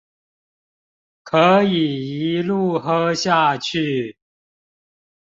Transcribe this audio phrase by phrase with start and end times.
[1.21, 4.17] 可以一路喝下去